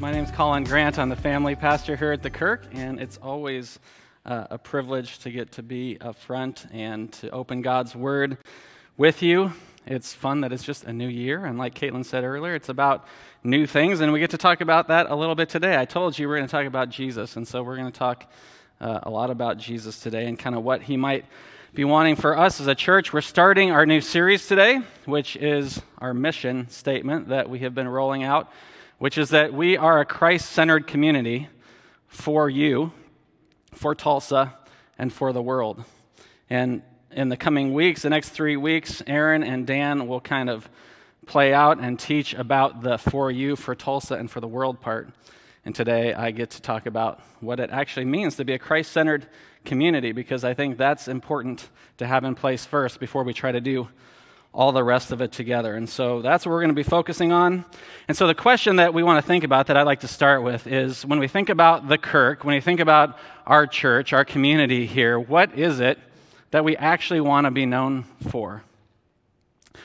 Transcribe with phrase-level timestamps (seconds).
[0.00, 0.96] My name is Collin Grant.
[0.96, 3.80] I'm the family pastor here at the Kirk, and it's always
[4.24, 8.38] uh, a privilege to get to be up front and to open God's Word
[8.96, 9.52] with you.
[9.86, 13.08] It's fun that it's just a new year, and like Caitlin said earlier, it's about
[13.42, 15.76] new things, and we get to talk about that a little bit today.
[15.76, 18.30] I told you we're going to talk about Jesus, and so we're going to talk
[18.80, 21.24] uh, a lot about Jesus today and kind of what he might
[21.74, 23.12] be wanting for us as a church.
[23.12, 27.88] We're starting our new series today, which is our mission statement that we have been
[27.88, 28.48] rolling out
[28.98, 31.48] which is that we are a Christ centered community
[32.06, 32.92] for you,
[33.72, 34.54] for Tulsa,
[34.98, 35.84] and for the world.
[36.50, 40.68] And in the coming weeks, the next three weeks, Aaron and Dan will kind of
[41.26, 45.10] play out and teach about the for you, for Tulsa, and for the world part.
[45.64, 48.90] And today I get to talk about what it actually means to be a Christ
[48.90, 49.28] centered
[49.64, 53.60] community because I think that's important to have in place first before we try to
[53.60, 53.88] do
[54.52, 55.74] all the rest of it together.
[55.74, 57.64] And so that's what we're going to be focusing on.
[58.08, 60.42] And so the question that we want to think about that I'd like to start
[60.42, 64.24] with is when we think about the Kirk, when we think about our church, our
[64.24, 65.98] community here, what is it
[66.50, 68.62] that we actually want to be known for?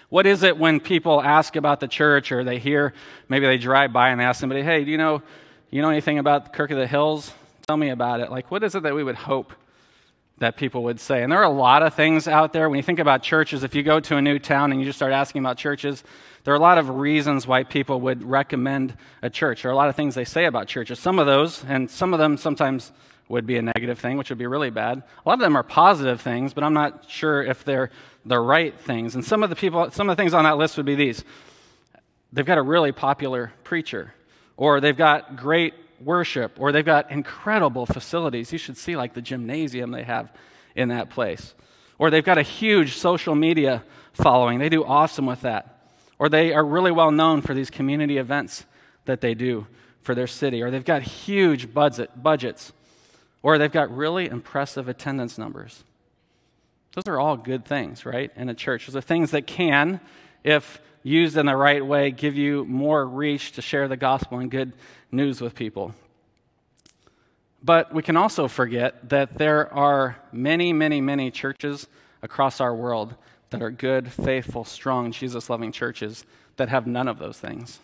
[0.09, 2.93] What is it when people ask about the church or they hear,
[3.27, 5.21] maybe they drive by and ask somebody, hey, do you know,
[5.69, 7.33] you know anything about Kirk of the Hills?
[7.67, 8.31] Tell me about it.
[8.31, 9.53] Like, what is it that we would hope
[10.39, 11.23] that people would say.
[11.23, 12.69] And there are a lot of things out there.
[12.69, 14.97] When you think about churches, if you go to a new town and you just
[14.97, 16.03] start asking about churches,
[16.43, 19.61] there are a lot of reasons why people would recommend a church.
[19.61, 20.99] There are a lot of things they say about churches.
[20.99, 22.91] Some of those, and some of them sometimes
[23.29, 24.97] would be a negative thing, which would be really bad.
[24.97, 27.89] A lot of them are positive things, but I'm not sure if they're
[28.25, 29.15] the right things.
[29.15, 31.23] And some of the people, some of the things on that list would be these.
[32.33, 34.13] They've got a really popular preacher,
[34.57, 35.73] or they've got great
[36.05, 38.51] worship, or they've got incredible facilities.
[38.51, 40.31] You should see, like, the gymnasium they have
[40.75, 41.53] in that place.
[41.97, 44.59] Or they've got a huge social media following.
[44.59, 45.89] They do awesome with that.
[46.19, 48.65] Or they are really well known for these community events
[49.05, 49.67] that they do
[50.01, 50.61] for their city.
[50.61, 52.73] Or they've got huge budget, budgets.
[53.41, 55.83] Or they've got really impressive attendance numbers.
[56.95, 58.87] Those are all good things, right, in a church.
[58.87, 59.99] Those are things that can,
[60.43, 64.49] if used in the right way, give you more reach to share the gospel and
[64.49, 64.73] good
[65.11, 65.93] news with people.
[67.61, 71.87] But we can also forget that there are many, many, many churches
[72.21, 73.15] across our world
[73.51, 76.25] that are good, faithful, strong, Jesus loving churches
[76.57, 77.79] that have none of those things.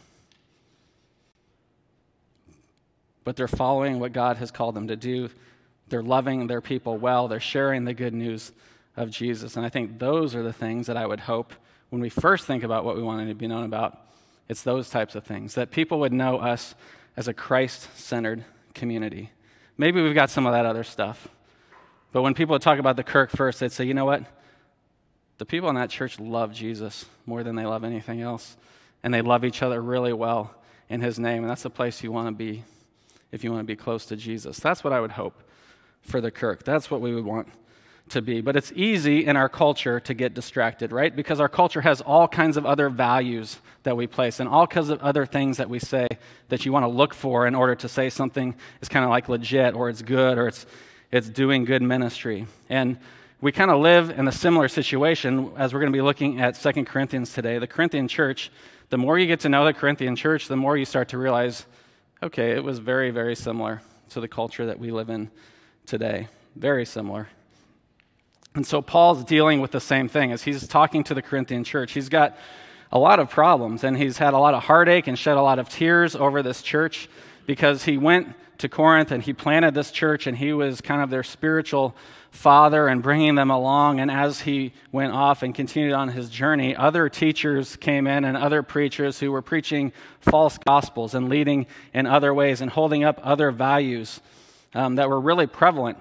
[3.24, 5.29] But they're following what God has called them to do.
[5.88, 7.28] They're loving their people well.
[7.28, 8.52] They're sharing the good news
[8.97, 9.56] of Jesus.
[9.56, 11.53] And I think those are the things that I would hope
[11.89, 13.97] when we first think about what we want to be known about.
[14.47, 16.75] It's those types of things that people would know us
[17.16, 19.31] as a Christ centered community.
[19.77, 21.28] Maybe we've got some of that other stuff.
[22.11, 24.23] But when people talk about the Kirk first, they'd say, you know what?
[25.38, 28.57] The people in that church love Jesus more than they love anything else.
[29.03, 30.53] And they love each other really well
[30.89, 31.44] in his name.
[31.44, 32.63] And that's the place you want to be
[33.31, 34.59] if you want to be close to Jesus.
[34.59, 35.44] That's what I would hope
[36.01, 36.63] for the Kirk.
[36.63, 37.47] That's what we would want
[38.12, 38.42] to be.
[38.42, 41.16] But it's easy in our culture to get distracted, right?
[41.16, 44.90] Because our culture has all kinds of other values that we place and all kinds
[44.90, 46.08] of other things that we say
[46.50, 49.30] that you want to look for in order to say something is kind of like
[49.30, 50.66] legit or it's good or it's,
[51.12, 52.47] it's doing good ministry.
[52.70, 52.97] And
[53.42, 56.58] we kind of live in a similar situation as we're going to be looking at
[56.58, 57.58] Second Corinthians today.
[57.58, 58.52] The Corinthian church,
[58.90, 61.66] the more you get to know the Corinthian church, the more you start to realize,
[62.22, 65.31] okay, it was very, very similar to the culture that we live in
[65.86, 66.28] today.
[66.56, 67.30] Very similar.
[68.55, 71.91] And so Paul's dealing with the same thing as he's talking to the Corinthian church.
[71.91, 72.37] He's got
[72.91, 75.59] a lot of problems and he's had a lot of heartache and shed a lot
[75.59, 77.07] of tears over this church
[77.46, 81.09] because he went to Corinth and he planted this church and he was kind of
[81.09, 81.96] their spiritual
[82.31, 83.99] father and bringing them along.
[83.99, 88.35] And as he went off and continued on his journey, other teachers came in and
[88.35, 93.19] other preachers who were preaching false gospels and leading in other ways and holding up
[93.23, 94.19] other values
[94.73, 95.97] um, that were really prevalent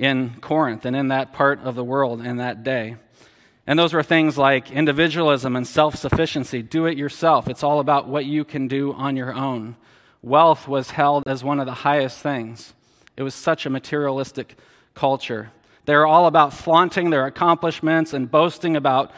[0.00, 2.96] in Corinth and in that part of the world in that day.
[3.66, 6.62] And those were things like individualism and self sufficiency.
[6.62, 7.46] Do it yourself.
[7.46, 9.76] It's all about what you can do on your own.
[10.22, 12.72] Wealth was held as one of the highest things.
[13.16, 14.56] It was such a materialistic
[14.94, 15.52] culture.
[15.84, 19.12] They were all about flaunting their accomplishments and boasting about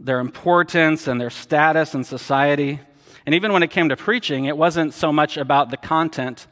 [0.00, 2.80] their importance and their status in society.
[3.26, 6.46] And even when it came to preaching, it wasn't so much about the content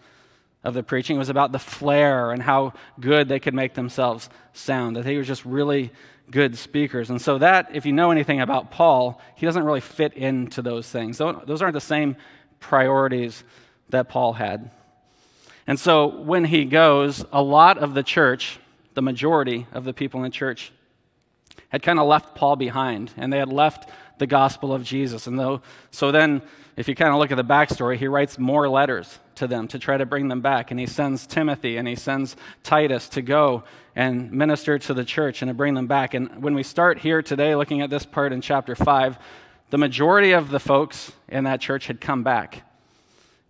[0.64, 1.16] of the preaching.
[1.16, 5.16] It was about the flair and how good they could make themselves sound, that they
[5.16, 5.92] were just really
[6.30, 7.10] good speakers.
[7.10, 10.88] And so, that, if you know anything about Paul, he doesn't really fit into those
[10.88, 11.18] things.
[11.18, 12.16] Those aren't the same
[12.60, 13.44] priorities
[13.90, 14.70] that Paul had.
[15.66, 18.58] And so, when he goes, a lot of the church,
[18.94, 20.72] the majority of the people in the church,
[21.68, 25.26] had kind of left Paul behind, and they had left the gospel of Jesus.
[25.26, 26.42] And though, so then,
[26.76, 29.78] if you kind of look at the backstory, he writes more letters to them to
[29.78, 30.70] try to bring them back.
[30.70, 33.64] And he sends Timothy and he sends Titus to go
[33.94, 36.14] and minister to the church and to bring them back.
[36.14, 39.18] And when we start here today, looking at this part in chapter 5,
[39.70, 42.62] the majority of the folks in that church had come back.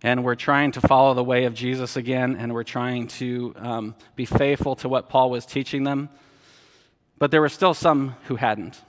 [0.03, 3.95] And we're trying to follow the way of Jesus again, and we're trying to um,
[4.15, 6.09] be faithful to what Paul was teaching them.
[7.17, 8.79] But there were still some who hadn't,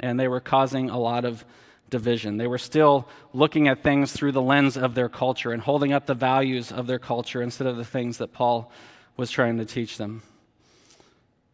[0.00, 1.44] and they were causing a lot of
[1.90, 2.36] division.
[2.36, 6.06] They were still looking at things through the lens of their culture and holding up
[6.06, 8.72] the values of their culture instead of the things that Paul
[9.16, 10.22] was trying to teach them.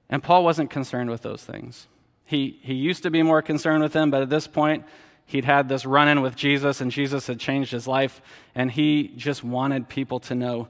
[0.09, 1.87] And Paul wasn't concerned with those things.
[2.25, 4.85] He, he used to be more concerned with them, but at this point,
[5.27, 8.21] he'd had this run in with Jesus, and Jesus had changed his life,
[8.55, 10.69] and he just wanted people to know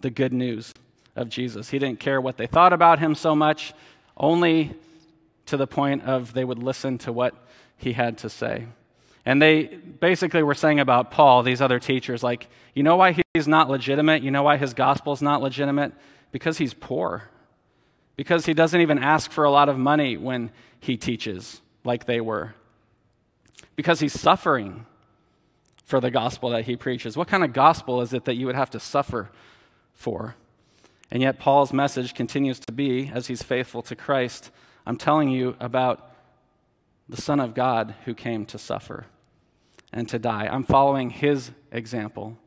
[0.00, 0.72] the good news
[1.16, 1.70] of Jesus.
[1.70, 3.74] He didn't care what they thought about him so much,
[4.16, 4.74] only
[5.48, 7.34] to the point of they would listen to what
[7.76, 8.66] he had to say.
[9.24, 13.46] And they basically were saying about Paul, these other teachers, like, you know why he's
[13.48, 14.22] not legitimate?
[14.22, 15.92] You know why his gospel's not legitimate?
[16.32, 17.28] Because he's poor.
[18.16, 20.50] Because he doesn't even ask for a lot of money when
[20.80, 22.54] he teaches, like they were.
[23.76, 24.86] Because he's suffering
[25.84, 27.16] for the gospel that he preaches.
[27.16, 29.30] What kind of gospel is it that you would have to suffer
[29.94, 30.36] for?
[31.10, 34.50] And yet, Paul's message continues to be, as he's faithful to Christ,
[34.88, 36.10] I'm telling you about
[37.10, 39.04] the Son of God who came to suffer
[39.92, 40.48] and to die.
[40.50, 42.38] I'm following his example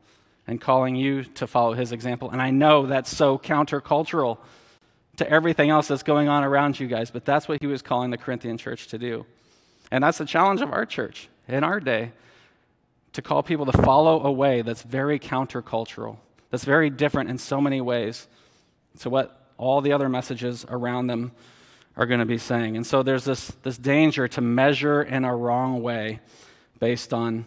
[0.48, 2.30] and calling you to follow his example.
[2.30, 4.38] And I know that's so countercultural
[5.18, 8.10] to everything else that's going on around you guys, but that's what he was calling
[8.10, 9.24] the Corinthian church to do.
[9.92, 12.10] And that's the challenge of our church in our day
[13.12, 16.16] to call people to follow a way that's very countercultural,
[16.50, 18.26] that's very different in so many ways
[18.98, 21.30] to what all the other messages around them
[21.96, 22.76] are going to be saying.
[22.76, 26.20] And so there's this, this danger to measure in a wrong way
[26.78, 27.44] based on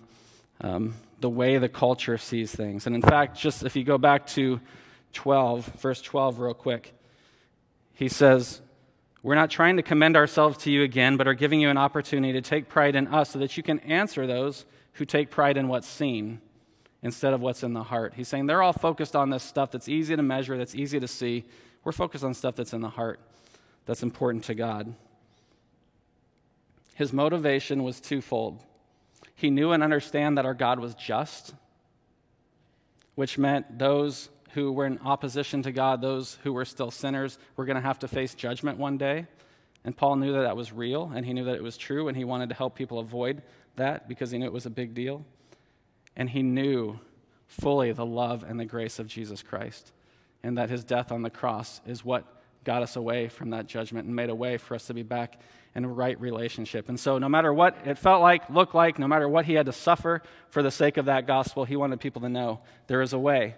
[0.61, 2.85] um, the way the culture sees things.
[2.85, 4.59] And in fact, just if you go back to
[5.13, 6.93] 12, verse 12, real quick,
[7.93, 8.61] he says,
[9.23, 12.33] We're not trying to commend ourselves to you again, but are giving you an opportunity
[12.33, 15.67] to take pride in us so that you can answer those who take pride in
[15.67, 16.39] what's seen
[17.01, 18.13] instead of what's in the heart.
[18.15, 21.07] He's saying they're all focused on this stuff that's easy to measure, that's easy to
[21.07, 21.45] see.
[21.83, 23.19] We're focused on stuff that's in the heart
[23.85, 24.93] that's important to God.
[26.95, 28.63] His motivation was twofold.
[29.35, 31.53] He knew and understand that our God was just,
[33.15, 37.65] which meant those who were in opposition to God, those who were still sinners, were
[37.65, 39.27] going to have to face judgment one day.
[39.83, 42.15] And Paul knew that that was real, and he knew that it was true, and
[42.15, 43.43] he wanted to help people avoid
[43.75, 45.25] that because he knew it was a big deal.
[46.15, 46.99] And he knew
[47.47, 49.91] fully the love and the grace of Jesus Christ,
[50.41, 52.25] and that his death on the cross is what
[52.65, 55.39] got us away from that judgment and made a way for us to be back
[55.75, 56.89] in a right relationship.
[56.89, 59.67] And so, no matter what it felt like, looked like, no matter what he had
[59.67, 63.13] to suffer for the sake of that gospel, he wanted people to know there is
[63.13, 63.55] a way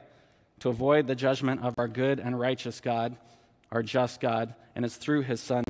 [0.60, 3.16] to avoid the judgment of our good and righteous God,
[3.72, 5.64] our just God, and it's through his Son,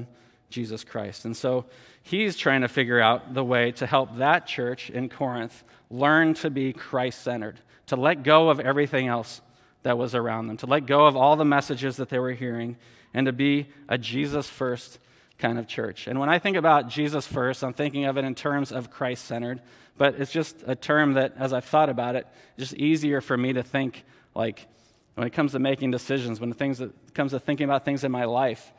[0.50, 1.26] Jesus Christ.
[1.26, 1.66] And so,
[2.02, 6.50] he's trying to figure out the way to help that church in Corinth learn to
[6.50, 9.42] be Christ centered, to let go of everything else
[9.84, 12.78] that was around them, to let go of all the messages that they were hearing
[13.14, 15.00] and to be a Jesus first
[15.38, 16.08] kind of church.
[16.08, 19.26] And when I think about Jesus first, I'm thinking of it in terms of Christ
[19.26, 19.62] centered,
[19.98, 23.54] but it's just a term that, as I've thought about it, just easier for me
[23.54, 24.68] to think like
[25.16, 28.04] when it comes to making decisions, when it things that comes to thinking about things
[28.04, 28.72] in my life,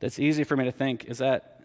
[0.00, 1.60] that's easy for me to think is that,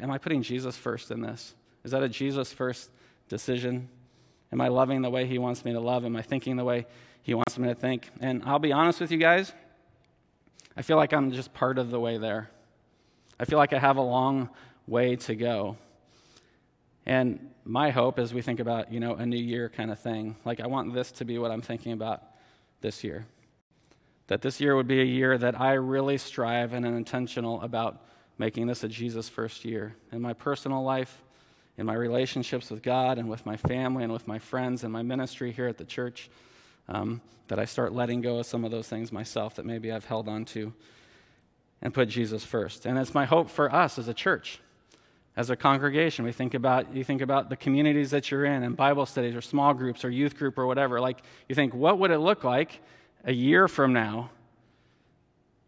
[0.00, 1.54] am I putting Jesus first in this?
[1.82, 2.90] Is that a Jesus first
[3.28, 3.88] decision?
[4.52, 6.04] Am I loving the way he wants me to love?
[6.04, 6.86] Am I thinking the way
[7.22, 8.08] he wants me to think?
[8.20, 9.52] And I'll be honest with you guys,
[10.76, 12.50] I feel like I'm just part of the way there.
[13.38, 14.48] I feel like I have a long
[14.86, 15.76] way to go.
[17.06, 20.36] And my hope as we think about, you know, a new year kind of thing,
[20.44, 22.22] like I want this to be what I'm thinking about
[22.80, 23.26] this year.
[24.26, 28.02] That this year would be a year that I really strive and am intentional about
[28.38, 31.22] making this a Jesus first year in my personal life,
[31.76, 35.02] in my relationships with God and with my family and with my friends and my
[35.02, 36.30] ministry here at the church
[36.88, 40.04] um, that I start letting go of some of those things myself that maybe I've
[40.04, 40.72] held on to
[41.82, 42.86] and put Jesus first.
[42.86, 44.60] And it's my hope for us as a church,
[45.36, 46.24] as a congregation.
[46.24, 49.42] We think about you think about the communities that you're in and Bible studies or
[49.42, 51.00] small groups or youth group or whatever.
[51.00, 52.80] Like you think, what would it look like
[53.24, 54.30] a year from now,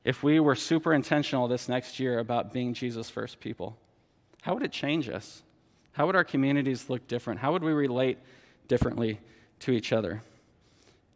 [0.05, 3.77] if we were super intentional this next year about being Jesus' first people?
[4.43, 5.43] How would it change us?
[5.93, 7.41] How would our communities look different?
[7.41, 8.19] How would we relate
[8.69, 9.19] differently
[9.61, 10.23] to each other?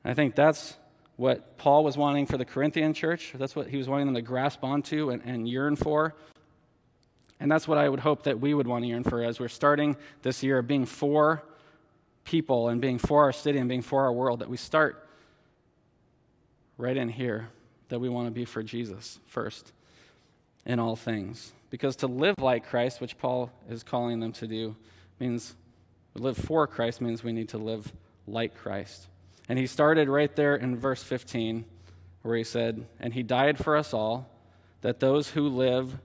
[0.04, 0.76] I think that's
[1.16, 3.32] what Paul was wanting for the Corinthian church.
[3.34, 6.14] That's what he was wanting them to grasp onto and, and yearn for.
[7.38, 9.48] And that's what I would hope that we would want to yearn for as we're
[9.48, 11.42] starting this year of being for
[12.24, 15.06] people and being for our city and being for our world, that we start
[16.76, 17.48] right in here,
[17.88, 19.72] that we want to be for Jesus first
[20.64, 21.52] in all things.
[21.70, 24.76] Because to live like Christ, which Paul is calling them to do,
[25.18, 25.54] means
[26.14, 27.92] live for Christ means we need to live
[28.26, 29.08] like Christ.
[29.48, 31.64] And he started right there in verse 15,
[32.22, 34.30] where he said, And he died for us all,
[34.82, 35.98] that those who live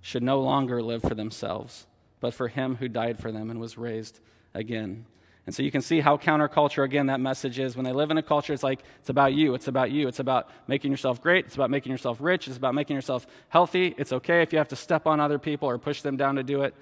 [0.00, 1.86] should no longer live for themselves,
[2.20, 4.20] but for him who died for them and was raised
[4.54, 5.06] again.
[5.46, 7.74] And so you can see how counterculture, again, that message is.
[7.74, 9.54] When they live in a culture, it's like, it's about you.
[9.54, 10.06] It's about you.
[10.06, 11.46] It's about making yourself great.
[11.46, 12.46] It's about making yourself rich.
[12.46, 13.94] It's about making yourself healthy.
[13.96, 16.42] It's okay if you have to step on other people or push them down to
[16.42, 16.74] do it.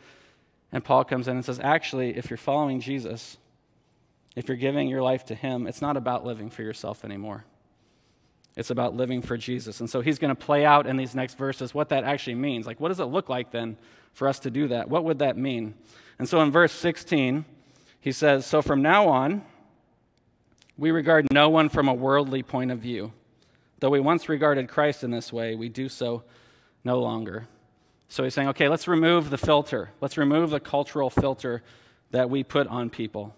[0.72, 3.38] And Paul comes in and says, actually, if you're following Jesus,
[4.38, 7.44] if you're giving your life to Him, it's not about living for yourself anymore.
[8.54, 9.80] It's about living for Jesus.
[9.80, 12.64] And so he's going to play out in these next verses what that actually means.
[12.64, 13.76] Like, what does it look like then
[14.12, 14.88] for us to do that?
[14.88, 15.74] What would that mean?
[16.20, 17.44] And so in verse 16,
[18.00, 19.42] he says, So from now on,
[20.76, 23.12] we regard no one from a worldly point of view.
[23.80, 26.22] Though we once regarded Christ in this way, we do so
[26.84, 27.48] no longer.
[28.08, 29.90] So he's saying, okay, let's remove the filter.
[30.00, 31.64] Let's remove the cultural filter
[32.12, 33.34] that we put on people.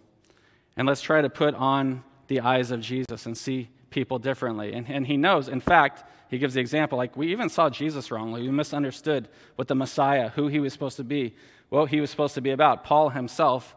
[0.81, 4.73] And let's try to put on the eyes of Jesus and see people differently.
[4.73, 8.11] And, and he knows, in fact, he gives the example like we even saw Jesus
[8.11, 8.41] wrongly.
[8.41, 11.35] We misunderstood what the Messiah, who he was supposed to be,
[11.69, 12.83] what he was supposed to be about.
[12.83, 13.77] Paul himself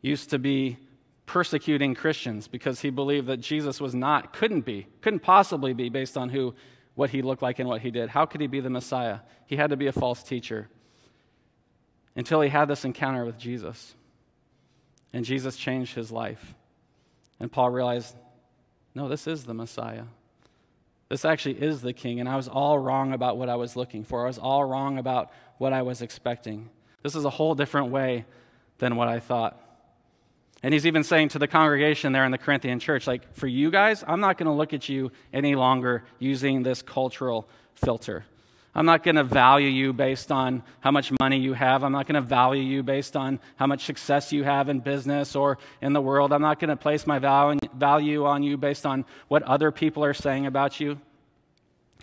[0.00, 0.78] used to be
[1.24, 6.16] persecuting Christians because he believed that Jesus was not, couldn't be, couldn't possibly be based
[6.16, 6.52] on who,
[6.96, 8.08] what he looked like and what he did.
[8.08, 9.20] How could he be the Messiah?
[9.46, 10.68] He had to be a false teacher
[12.16, 13.94] until he had this encounter with Jesus.
[15.12, 16.54] And Jesus changed his life.
[17.40, 18.14] And Paul realized
[18.94, 20.04] no, this is the Messiah.
[21.08, 22.18] This actually is the king.
[22.18, 24.98] And I was all wrong about what I was looking for, I was all wrong
[24.98, 26.68] about what I was expecting.
[27.02, 28.24] This is a whole different way
[28.78, 29.60] than what I thought.
[30.62, 33.70] And he's even saying to the congregation there in the Corinthian church, like, for you
[33.70, 38.24] guys, I'm not going to look at you any longer using this cultural filter.
[38.74, 41.82] I'm not going to value you based on how much money you have.
[41.82, 45.34] I'm not going to value you based on how much success you have in business
[45.34, 46.32] or in the world.
[46.32, 50.14] I'm not going to place my value on you based on what other people are
[50.14, 51.00] saying about you.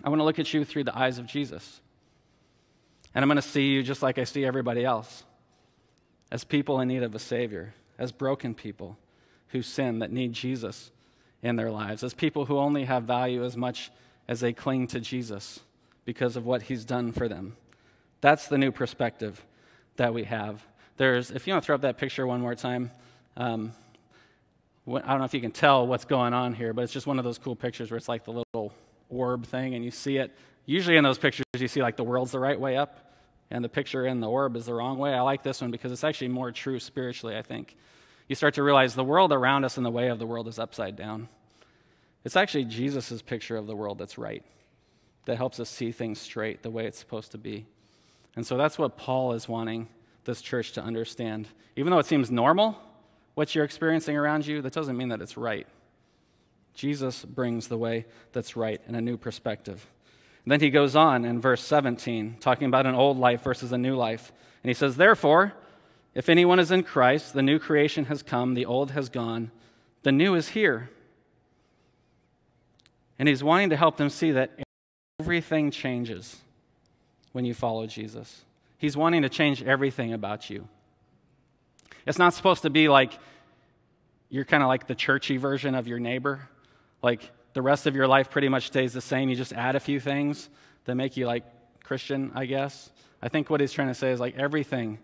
[0.04, 1.80] I want to look at you through the eyes of Jesus.
[3.14, 5.24] And I'm going to see you just like I see everybody else
[6.30, 8.98] as people in need of a Savior, as broken people
[9.48, 10.90] who sin that need Jesus
[11.42, 13.90] in their lives, as people who only have value as much
[14.28, 15.60] as they cling to Jesus
[16.06, 17.56] because of what he's done for them.
[18.22, 19.44] That's the new perspective
[19.96, 20.64] that we have.
[20.96, 22.90] There's, if you want to throw up that picture one more time,
[23.36, 23.72] um,
[24.86, 27.18] I don't know if you can tell what's going on here, but it's just one
[27.18, 28.72] of those cool pictures where it's like the little
[29.10, 30.34] orb thing, and you see it.
[30.64, 33.12] Usually in those pictures, you see like the world's the right way up,
[33.50, 35.12] and the picture in the orb is the wrong way.
[35.12, 37.76] I like this one because it's actually more true spiritually, I think.
[38.28, 40.58] You start to realize the world around us and the way of the world is
[40.58, 41.28] upside down.
[42.24, 44.44] It's actually Jesus' picture of the world that's right
[45.26, 47.66] that helps us see things straight the way it's supposed to be.
[48.34, 49.88] And so that's what Paul is wanting
[50.24, 51.48] this church to understand.
[51.76, 52.76] Even though it seems normal,
[53.34, 55.66] what you're experiencing around you, that doesn't mean that it's right.
[56.74, 59.86] Jesus brings the way that's right and a new perspective.
[60.44, 63.78] And then he goes on in verse 17, talking about an old life versus a
[63.78, 64.32] new life.
[64.62, 65.54] And he says, Therefore,
[66.14, 69.50] if anyone is in Christ, the new creation has come, the old has gone,
[70.02, 70.90] the new is here.
[73.18, 74.50] And he's wanting to help them see that
[75.18, 76.36] Everything changes
[77.32, 78.44] when you follow Jesus.
[78.76, 80.68] He's wanting to change everything about you.
[82.06, 83.18] It's not supposed to be like
[84.28, 86.48] you're kind of like the churchy version of your neighbor.
[87.02, 89.30] Like the rest of your life pretty much stays the same.
[89.30, 90.50] You just add a few things
[90.84, 91.44] that make you like
[91.82, 92.90] Christian, I guess.
[93.22, 94.98] I think what he's trying to say is like everything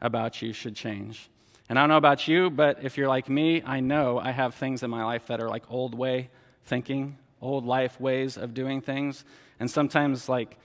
[0.00, 1.30] about you should change.
[1.68, 4.56] And I don't know about you, but if you're like me, I know I have
[4.56, 6.30] things in my life that are like old way
[6.64, 9.24] thinking, old life ways of doing things.
[9.60, 10.58] And sometimes, like,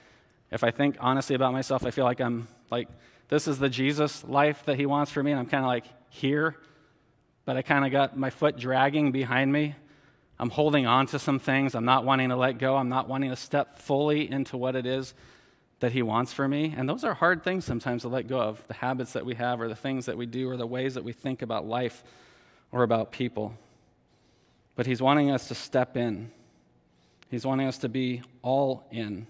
[0.52, 2.88] if I think honestly about myself, I feel like I'm like,
[3.28, 5.32] this is the Jesus life that he wants for me.
[5.32, 6.56] And I'm kind of like here,
[7.46, 9.76] but I kind of got my foot dragging behind me.
[10.40, 11.76] I'm holding on to some things.
[11.76, 12.78] I'm not wanting to let go.
[12.78, 15.14] I'm not wanting to step fully into what it is
[15.82, 16.74] that he wants for me.
[16.76, 19.62] And those are hard things sometimes to let go of the habits that we have,
[19.62, 22.04] or the things that we do, or the ways that we think about life
[22.72, 23.54] or about people.
[24.76, 26.32] But he's wanting us to step in
[27.30, 29.28] He's wanting us to be all in.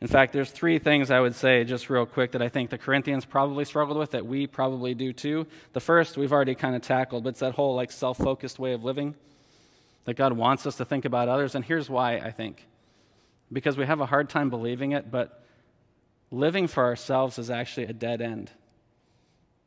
[0.00, 2.76] In fact, there's three things I would say just real quick that I think the
[2.76, 5.46] Corinthians probably struggled with that we probably do too.
[5.72, 8.84] The first we've already kind of tackled, but it's that whole like self-focused way of
[8.84, 9.14] living
[10.04, 12.66] that God wants us to think about others and here's why I think.
[13.50, 15.42] Because we have a hard time believing it, but
[16.30, 18.50] living for ourselves is actually a dead end.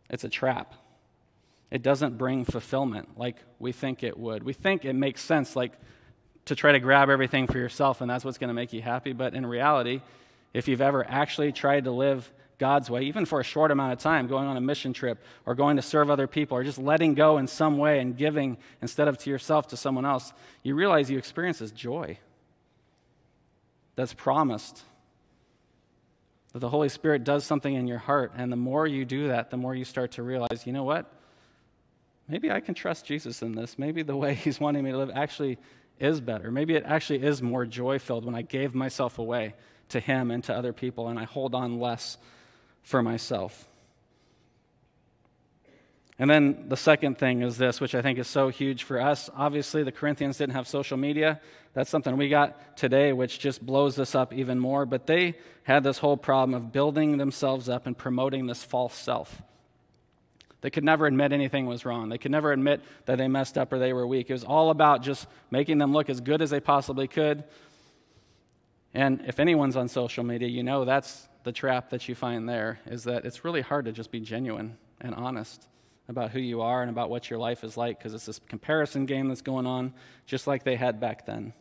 [0.09, 0.75] It's a trap.
[1.71, 4.43] It doesn't bring fulfillment like we think it would.
[4.43, 5.73] We think it makes sense like
[6.47, 9.13] to try to grab everything for yourself and that's what's going to make you happy,
[9.13, 10.01] but in reality,
[10.53, 13.99] if you've ever actually tried to live God's way, even for a short amount of
[13.99, 17.13] time, going on a mission trip or going to serve other people or just letting
[17.13, 21.11] go in some way and giving instead of to yourself to someone else, you realize
[21.11, 22.17] you experience this joy
[23.95, 24.81] that's promised.
[26.53, 28.31] That the Holy Spirit does something in your heart.
[28.35, 31.11] And the more you do that, the more you start to realize, you know what?
[32.27, 33.77] Maybe I can trust Jesus in this.
[33.77, 35.57] Maybe the way He's wanting me to live actually
[35.99, 36.51] is better.
[36.51, 39.55] Maybe it actually is more joy filled when I gave myself away
[39.89, 42.17] to Him and to other people and I hold on less
[42.83, 43.67] for myself.
[46.19, 49.29] And then the second thing is this, which I think is so huge for us.
[49.35, 51.39] Obviously, the Corinthians didn't have social media.
[51.73, 54.87] That's something we got today, which just blows this up even more.
[54.87, 59.43] But they had this whole problem of building themselves up and promoting this false self.
[60.61, 62.09] They could never admit anything was wrong.
[62.09, 64.29] They could never admit that they messed up or they were weak.
[64.29, 67.43] It was all about just making them look as good as they possibly could.
[68.93, 72.79] And if anyone's on social media, you know that's the trap that you find there
[72.87, 75.67] is that it's really hard to just be genuine and honest
[76.09, 79.05] about who you are and about what your life is like because it's this comparison
[79.05, 79.93] game that's going on,
[80.25, 81.53] just like they had back then.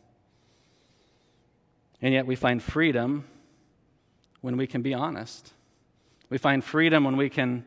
[2.01, 3.25] And yet we find freedom
[4.41, 5.53] when we can be honest.
[6.29, 7.65] We find freedom when we can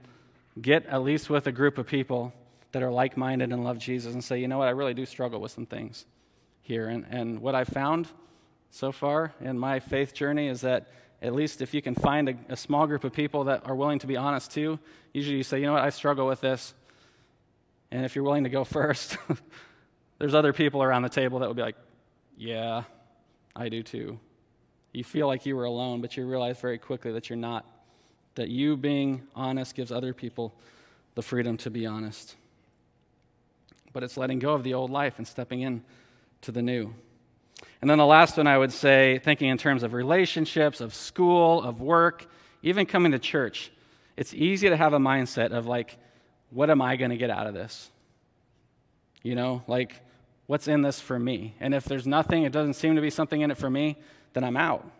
[0.60, 2.32] get at least with a group of people
[2.72, 5.06] that are like minded and love Jesus and say, you know what, I really do
[5.06, 6.04] struggle with some things
[6.62, 6.88] here.
[6.88, 8.08] And, and what I've found
[8.70, 10.88] so far in my faith journey is that
[11.22, 13.98] at least if you can find a, a, small group of people that are willing
[13.98, 14.78] to be honest too,
[15.12, 16.72] usually you say, you know what, I struggle with this.
[17.90, 19.18] And if you're willing to go first,
[20.18, 21.76] there's other people around the table that will be like,
[22.36, 22.84] yeah,
[23.54, 24.18] I do too.
[24.92, 27.66] You feel like you were alone, but you realize very quickly that you're not.
[28.36, 30.54] That you being honest gives other people
[31.14, 32.36] the freedom to be honest.
[33.92, 35.82] But it's letting go of the old life and stepping in
[36.42, 36.94] to the new.
[37.80, 41.62] And then the last one I would say, thinking in terms of relationships, of school,
[41.62, 42.26] of work,
[42.62, 43.70] even coming to church,
[44.16, 45.96] it's easy to have a mindset of like,
[46.50, 47.90] what am I going to get out of this?
[49.22, 49.94] You know, like,
[50.46, 51.54] what's in this for me?
[51.60, 53.96] And if there's nothing, it doesn't seem to be something in it for me,
[54.32, 54.90] then I'm out.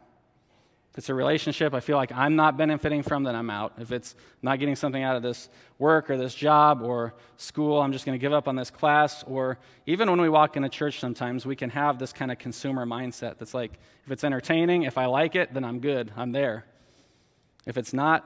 [1.00, 3.72] It's a relationship I feel like I'm not benefiting from, then I'm out.
[3.78, 7.92] If it's not getting something out of this work or this job or school, I'm
[7.92, 9.24] just going to give up on this class.
[9.26, 12.84] Or even when we walk into church, sometimes we can have this kind of consumer
[12.84, 16.12] mindset that's like, if it's entertaining, if I like it, then I'm good.
[16.18, 16.66] I'm there.
[17.64, 18.22] If it's not,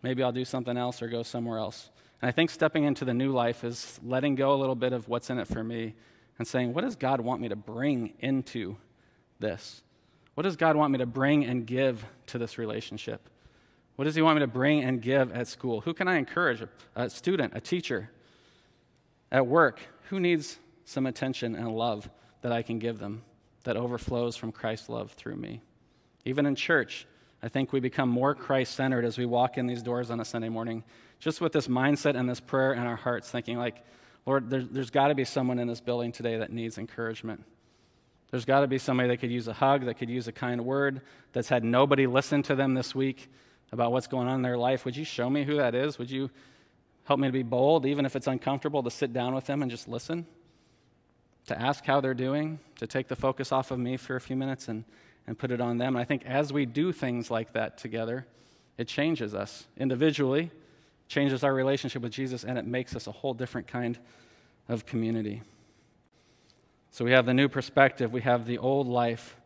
[0.00, 1.90] maybe I'll do something else or go somewhere else.
[2.22, 5.08] And I think stepping into the new life is letting go a little bit of
[5.08, 5.96] what's in it for me
[6.38, 8.76] and saying, what does God want me to bring into
[9.40, 9.82] this?
[10.38, 13.28] What does God want me to bring and give to this relationship?
[13.96, 15.80] What does He want me to bring and give at school?
[15.80, 16.62] Who can I encourage?
[16.94, 18.08] A student, a teacher,
[19.32, 19.80] at work?
[20.10, 22.08] Who needs some attention and love
[22.42, 23.22] that I can give them
[23.64, 25.60] that overflows from Christ's love through me?
[26.24, 27.08] Even in church,
[27.42, 30.24] I think we become more Christ centered as we walk in these doors on a
[30.24, 30.84] Sunday morning,
[31.18, 33.84] just with this mindset and this prayer in our hearts, thinking, like,
[34.24, 37.44] Lord, there's, there's got to be someone in this building today that needs encouragement.
[38.30, 40.64] There's got to be somebody that could use a hug, that could use a kind
[40.64, 41.00] word,
[41.32, 43.30] that's had nobody listen to them this week
[43.72, 44.84] about what's going on in their life.
[44.84, 45.98] Would you show me who that is?
[45.98, 46.30] Would you
[47.04, 49.70] help me to be bold, even if it's uncomfortable, to sit down with them and
[49.70, 50.26] just listen?
[51.46, 54.36] To ask how they're doing, to take the focus off of me for a few
[54.36, 54.84] minutes and,
[55.26, 55.96] and put it on them.
[55.96, 58.26] And I think as we do things like that together,
[58.76, 60.50] it changes us individually,
[61.08, 63.98] changes our relationship with Jesus, and it makes us a whole different kind
[64.68, 65.42] of community.
[66.90, 69.36] So we have the new perspective, we have the old life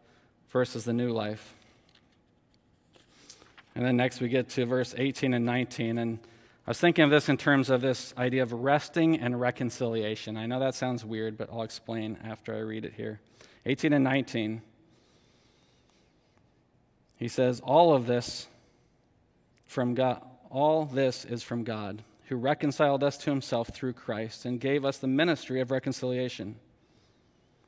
[0.51, 1.55] versus the new life.
[3.75, 5.99] And then next we get to verse 18 and 19.
[5.99, 6.19] And
[6.67, 10.37] I was thinking of this in terms of this idea of resting and reconciliation.
[10.37, 13.21] I know that sounds weird, but I'll explain after I read it here.
[13.65, 14.63] 18 and 19.
[17.17, 18.49] He says, All of this
[19.67, 24.61] from God, all this is from God, who reconciled us to himself through Christ and
[24.61, 26.57] gave us the ministry of reconciliation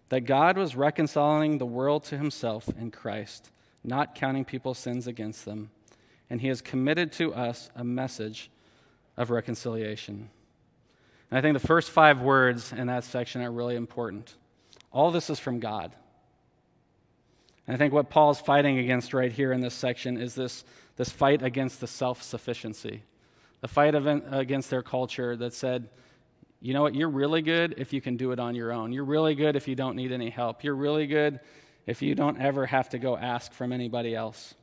[0.08, 3.50] that God was reconciling the world to himself in Christ,
[3.82, 5.70] not counting people's sins against them.
[6.30, 8.50] And he has committed to us a message
[9.16, 10.30] of reconciliation.
[11.30, 14.34] And I think the first five words in that section are really important.
[14.92, 15.92] All this is from God.
[17.66, 20.64] And I think what Paul's fighting against right here in this section is this,
[20.96, 23.02] this fight against the self sufficiency,
[23.60, 25.88] the fight against their culture that said,
[26.64, 28.90] you know what, you're really good if you can do it on your own.
[28.90, 30.64] You're really good if you don't need any help.
[30.64, 31.40] You're really good
[31.87, 34.55] if you don't ever have to go ask from anybody else.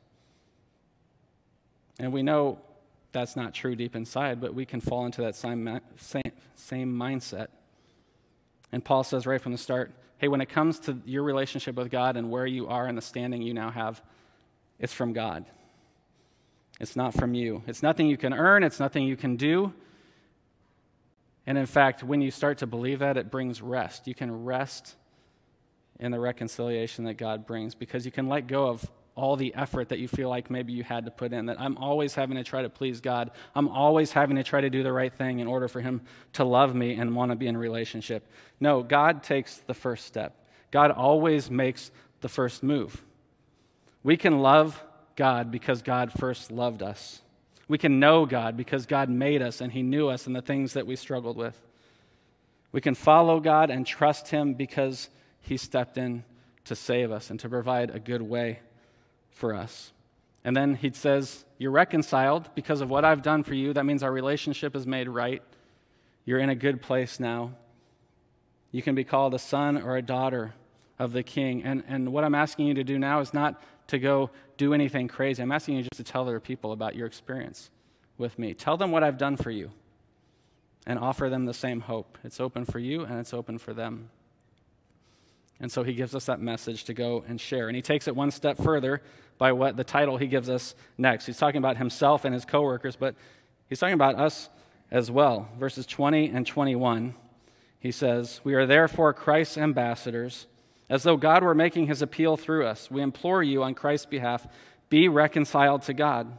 [2.00, 2.58] And we know
[3.12, 7.46] that's not true deep inside, but we can fall into that same, same, same mindset.
[8.72, 11.88] And Paul says right from the start hey, when it comes to your relationship with
[11.88, 14.02] God and where you are and the standing you now have,
[14.80, 15.44] it's from God.
[16.80, 17.62] It's not from you.
[17.68, 19.72] It's nothing you can earn, it's nothing you can do.
[21.46, 24.06] And in fact, when you start to believe that, it brings rest.
[24.06, 24.94] You can rest
[25.98, 29.90] in the reconciliation that God brings because you can let go of all the effort
[29.90, 31.46] that you feel like maybe you had to put in.
[31.46, 33.30] That I'm always having to try to please God.
[33.54, 36.02] I'm always having to try to do the right thing in order for Him
[36.34, 38.26] to love me and want to be in a relationship.
[38.58, 40.46] No, God takes the first step.
[40.70, 43.04] God always makes the first move.
[44.02, 44.82] We can love
[45.16, 47.20] God because God first loved us.
[47.68, 50.74] We can know God because God made us and He knew us and the things
[50.74, 51.60] that we struggled with.
[52.72, 55.08] We can follow God and trust Him because
[55.40, 56.24] He stepped in
[56.64, 58.60] to save us and to provide a good way
[59.30, 59.92] for us.
[60.44, 63.72] And then he says, You're reconciled because of what I've done for you.
[63.72, 65.42] That means our relationship is made right.
[66.24, 67.52] You're in a good place now.
[68.70, 70.54] You can be called a son or a daughter
[70.98, 71.62] of the king.
[71.62, 75.08] And, and what I'm asking you to do now is not to go do anything
[75.08, 75.42] crazy.
[75.42, 77.70] I'm asking you just to tell other people about your experience
[78.18, 78.54] with me.
[78.54, 79.70] Tell them what I've done for you
[80.86, 82.18] and offer them the same hope.
[82.24, 84.10] It's open for you and it's open for them.
[85.60, 87.68] And so he gives us that message to go and share.
[87.68, 89.00] And he takes it one step further
[89.38, 91.26] by what the title he gives us next.
[91.26, 93.14] He's talking about himself and his coworkers, but
[93.68, 94.48] he's talking about us
[94.90, 95.48] as well.
[95.58, 97.14] Verses 20 and 21,
[97.78, 100.46] he says, We are therefore Christ's ambassadors,
[100.92, 102.90] as though God were making his appeal through us.
[102.90, 104.46] We implore you on Christ's behalf,
[104.90, 106.30] be reconciled to God.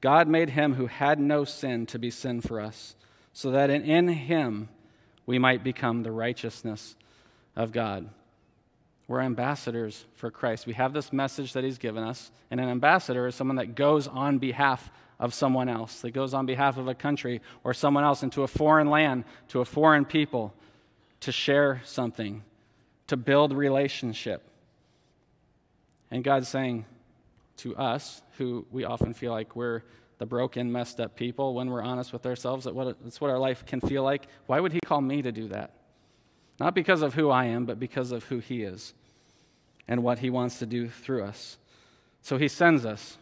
[0.00, 2.96] God made him who had no sin to be sin for us,
[3.32, 4.70] so that in him
[5.24, 6.96] we might become the righteousness
[7.54, 8.08] of God.
[9.06, 10.66] We're ambassadors for Christ.
[10.66, 14.08] We have this message that He's given us, and an ambassador is someone that goes
[14.08, 18.24] on behalf of someone else, that goes on behalf of a country or someone else
[18.24, 20.54] into a foreign land, to a foreign people,
[21.20, 22.42] to share something,
[23.10, 24.40] to build relationship.
[26.12, 26.84] And God's saying
[27.56, 29.82] to us, who we often feel like we're
[30.18, 33.38] the broken, messed up people, when we're honest with ourselves, that what, that's what our
[33.38, 34.28] life can feel like.
[34.46, 35.72] Why would He call me to do that?
[36.60, 38.94] Not because of who I am, but because of who He is
[39.88, 41.58] and what He wants to do through us.
[42.22, 43.18] So He sends us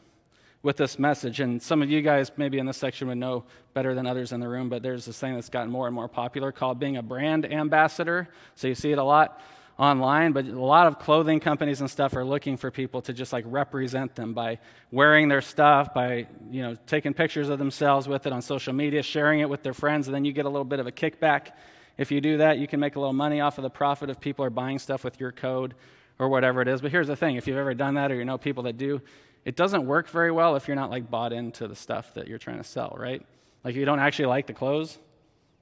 [0.62, 1.40] with this message.
[1.40, 4.40] And some of you guys, maybe in this section, would know better than others in
[4.40, 7.03] the room, but there's this thing that's gotten more and more popular called being a
[7.03, 8.29] brand ambassador.
[8.55, 9.40] So you see it a lot
[9.78, 13.32] online, but a lot of clothing companies and stuff are looking for people to just
[13.32, 14.58] like represent them by
[14.90, 19.02] wearing their stuff, by you know taking pictures of themselves with it on social media,
[19.02, 21.52] sharing it with their friends, and then you get a little bit of a kickback.
[21.96, 24.20] If you do that, you can make a little money off of the profit if
[24.20, 25.74] people are buying stuff with your code
[26.18, 26.80] or whatever it is.
[26.80, 29.00] But here's the thing if you've ever done that or you know people that do,
[29.44, 32.38] it doesn't work very well if you're not like bought into the stuff that you're
[32.38, 33.24] trying to sell, right?
[33.62, 34.98] Like if you don't actually like the clothes,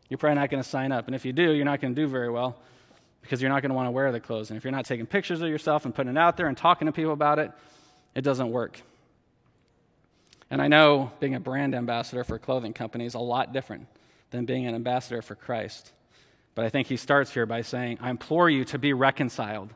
[0.09, 1.07] you're probably not going to sign up.
[1.07, 2.57] And if you do, you're not going to do very well
[3.27, 4.51] because you're not going to want to wear the clothes.
[4.51, 6.87] And if you're not taking pictures of yourself and putting it out there and talking
[6.87, 7.51] to people about it,
[8.15, 8.81] it doesn't work.
[10.51, 13.87] And I know being a brand ambassador for a clothing company is a lot different
[14.31, 15.93] than being an ambassador for Christ.
[16.55, 19.71] But I think he starts here by saying, I implore you to be reconciled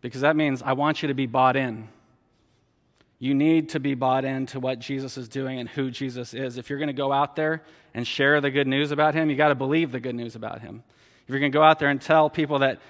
[0.00, 1.88] because that means I want you to be bought in.
[3.18, 6.58] You need to be bought into what Jesus is doing and who Jesus is.
[6.58, 7.62] If you're going to go out there
[7.94, 10.60] and share the good news about him, you got to believe the good news about
[10.60, 10.82] him.
[11.24, 12.80] If you're going to go out there and tell people that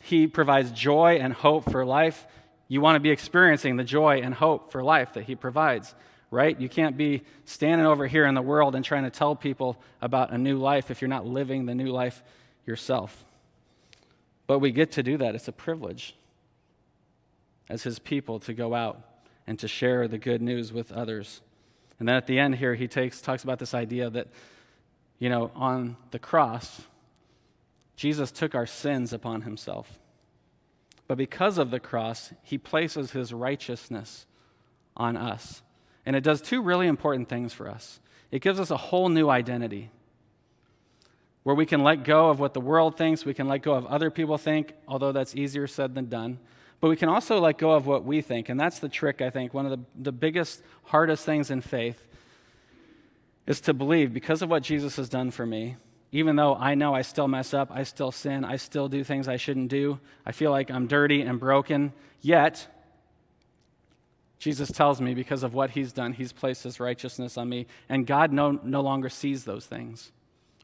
[0.00, 2.26] he provides joy and hope for life,
[2.68, 5.94] you want to be experiencing the joy and hope for life that he provides,
[6.30, 6.58] right?
[6.58, 10.32] You can't be standing over here in the world and trying to tell people about
[10.32, 12.22] a new life if you're not living the new life
[12.64, 13.24] yourself.
[14.46, 15.34] But we get to do that.
[15.34, 16.14] It's a privilege
[17.68, 19.00] as his people to go out
[19.46, 21.40] and to share the good news with others.
[21.98, 24.28] And then at the end here, he takes, talks about this idea that,
[25.18, 26.82] you know, on the cross,
[28.00, 29.98] Jesus took our sins upon himself.
[31.06, 34.24] But because of the cross, he places his righteousness
[34.96, 35.60] on us.
[36.06, 39.28] And it does two really important things for us it gives us a whole new
[39.28, 39.90] identity
[41.42, 43.84] where we can let go of what the world thinks, we can let go of
[43.84, 46.38] other people think, although that's easier said than done.
[46.80, 48.48] But we can also let go of what we think.
[48.48, 49.52] And that's the trick, I think.
[49.52, 52.06] One of the, the biggest, hardest things in faith
[53.46, 55.76] is to believe because of what Jesus has done for me,
[56.12, 59.28] even though I know I still mess up, I still sin, I still do things
[59.28, 62.66] I shouldn't do, I feel like I'm dirty and broken, yet
[64.38, 68.06] Jesus tells me because of what he's done, he's placed his righteousness on me, and
[68.06, 70.10] God no, no longer sees those things.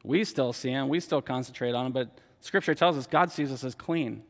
[0.03, 3.51] We still see them, we still concentrate on them, but Scripture tells us God sees
[3.51, 4.23] us as clean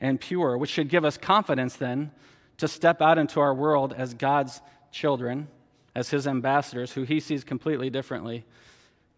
[0.00, 2.10] and pure, which should give us confidence then
[2.58, 5.48] to step out into our world as God's children,
[5.94, 8.44] as his ambassadors, who he sees completely differently,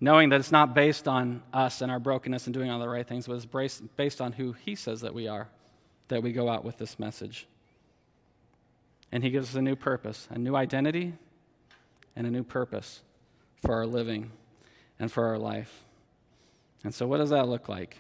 [0.01, 3.07] knowing that it's not based on us and our brokenness and doing all the right
[3.07, 5.49] things, but it's based on who he says that we are,
[6.09, 7.47] that we go out with this message.
[9.11, 11.15] And he gives us a new purpose, a new identity,
[12.15, 13.01] and a new purpose
[13.63, 14.31] for our living
[14.99, 15.85] and for our life.
[16.85, 17.97] And so, what does that look like?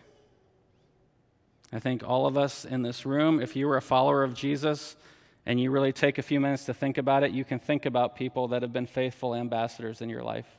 [1.73, 4.97] I think all of us in this room, if you were a follower of Jesus
[5.45, 8.17] and you really take a few minutes to think about it, you can think about
[8.17, 10.58] people that have been faithful ambassadors in your life.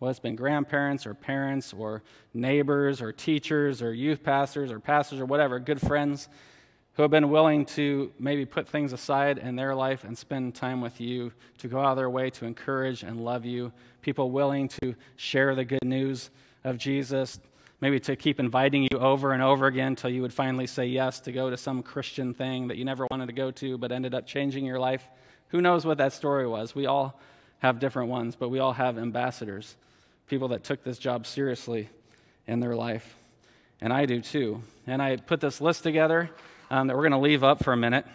[0.00, 5.20] Well, it's been grandparents or parents or neighbors or teachers or youth pastors or pastors
[5.20, 6.30] or whatever, good friends
[6.94, 10.80] who have been willing to maybe put things aside in their life and spend time
[10.80, 13.72] with you, to go out of their way to encourage and love you.
[14.00, 16.30] People willing to share the good news
[16.64, 17.38] of Jesus,
[17.80, 21.20] maybe to keep inviting you over and over again until you would finally say yes
[21.20, 24.14] to go to some Christian thing that you never wanted to go to but ended
[24.14, 25.08] up changing your life.
[25.48, 26.74] Who knows what that story was?
[26.74, 27.20] We all
[27.58, 29.76] have different ones, but we all have ambassadors,
[30.30, 31.90] people that took this job seriously
[32.46, 33.16] in their life.
[33.80, 34.62] And I do too.
[34.86, 36.30] And I put this list together
[36.70, 38.06] um, that we're going to leave up for a minute.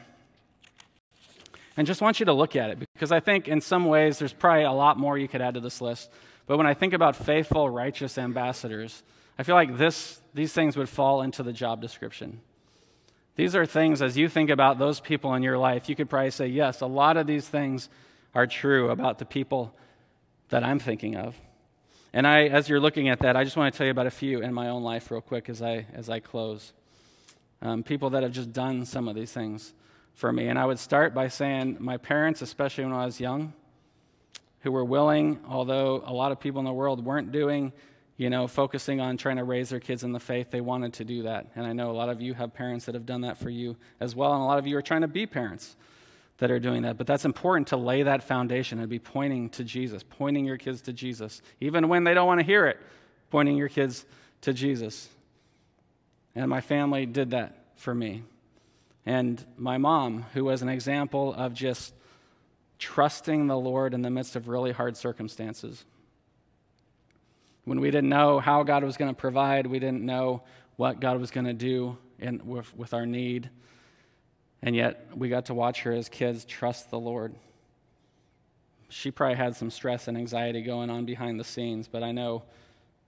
[1.77, 4.31] And just want you to look at it because I think in some ways there's
[4.31, 6.09] probably a lot more you could add to this list.
[6.47, 9.03] But when I think about faithful, righteous ambassadors,
[9.37, 12.39] I feel like this, these things would fall into the job description.
[13.35, 16.31] These are things, as you think about those people in your life, you could probably
[16.31, 17.89] say, yes, a lot of these things
[18.33, 19.75] are true about the people
[20.49, 21.35] that I'm thinking of.
[22.15, 24.11] And I, as you're looking at that, I just want to tell you about a
[24.11, 26.71] few in my own life, real quick, as I, as I close.
[27.61, 29.73] Um, people that have just done some of these things
[30.13, 30.47] for me.
[30.47, 33.51] And I would start by saying, my parents, especially when I was young,
[34.61, 37.73] who were willing, although a lot of people in the world weren't doing
[38.17, 41.03] you know, focusing on trying to raise their kids in the faith, they wanted to
[41.03, 41.47] do that.
[41.53, 43.75] And I know a lot of you have parents that have done that for you
[43.99, 45.75] as well, and a lot of you are trying to be parents
[46.37, 46.97] that are doing that.
[46.97, 50.81] But that's important to lay that foundation and be pointing to Jesus, pointing your kids
[50.81, 52.77] to Jesus, even when they don't want to hear it,
[53.29, 54.05] pointing your kids
[54.41, 55.09] to Jesus.
[56.35, 58.23] And my family did that for me.
[59.05, 61.93] And my mom, who was an example of just
[62.79, 65.85] trusting the Lord in the midst of really hard circumstances
[67.65, 70.43] when we didn't know how God was going to provide, we didn't know
[70.77, 73.49] what God was going to do in, with, with our need.
[74.61, 77.35] And yet, we got to watch her as kids trust the Lord.
[78.89, 82.43] She probably had some stress and anxiety going on behind the scenes, but I know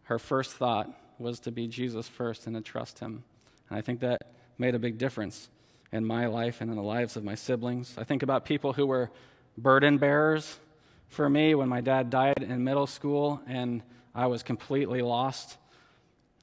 [0.04, 3.24] her first thought was to be Jesus first and to trust Him.
[3.70, 5.50] And I think that made a big difference
[5.92, 7.96] in my life and in the lives of my siblings.
[7.98, 9.10] I think about people who were
[9.58, 10.60] burden bearers
[11.08, 13.82] for me when my dad died in middle school and
[14.14, 15.58] I was completely lost.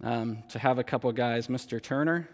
[0.02, 1.80] Um, to have a couple guys, Mr.
[1.80, 2.28] Turner,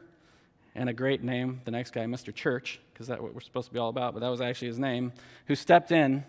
[0.75, 2.35] and a great name, the next guy, Mr.
[2.35, 4.79] Church, because that's what we're supposed to be all about, but that was actually his
[4.79, 5.13] name,
[5.47, 6.25] who stepped in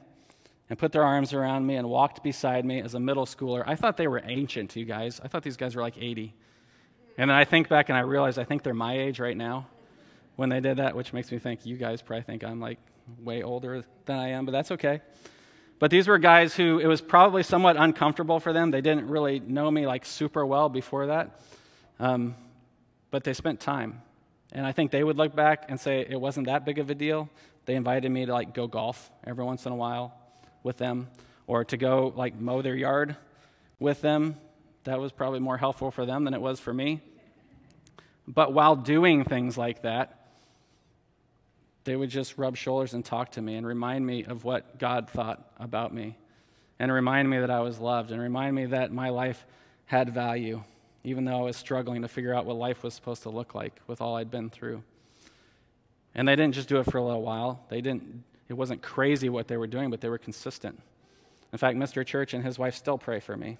[0.69, 3.63] and put their arms around me and walked beside me as a middle schooler.
[3.67, 5.19] I thought they were ancient, you guys.
[5.23, 6.33] I thought these guys were like 80.
[7.17, 9.67] And then I think back and I realize I think they're my age right now
[10.37, 12.79] when they did that, which makes me think you guys probably think I'm like
[13.19, 15.01] way older than I am, but that's okay.
[15.77, 18.71] But these were guys who it was probably somewhat uncomfortable for them.
[18.71, 21.41] They didn't really know me like super well before that.
[21.99, 22.35] Um,
[23.09, 24.01] but they spent time.
[24.51, 26.95] And I think they would look back and say it wasn't that big of a
[26.95, 27.29] deal.
[27.65, 30.13] They invited me to like go golf every once in a while
[30.63, 31.09] with them
[31.47, 33.15] or to go like mow their yard
[33.79, 34.35] with them.
[34.83, 37.01] That was probably more helpful for them than it was for me.
[38.27, 40.17] But while doing things like that,
[41.83, 45.09] they would just rub shoulders and talk to me and remind me of what God
[45.09, 46.17] thought about me
[46.79, 49.45] and remind me that I was loved and remind me that my life
[49.85, 50.63] had value,
[51.03, 53.79] even though I was struggling to figure out what life was supposed to look like
[53.87, 54.83] with all I'd been through.
[56.13, 57.65] And they didn't just do it for a little while.
[57.69, 60.79] They didn't, it wasn't crazy what they were doing, but they were consistent.
[61.51, 62.05] In fact, Mr.
[62.05, 63.57] Church and his wife still pray for me